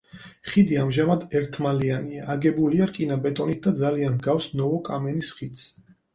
[0.51, 5.71] ხიდი ამჟამად ერთმალიანია, აგებულია რკინა-ბეტონით და ძალიან ჰგავს ნოვო-კამენის ხიდს.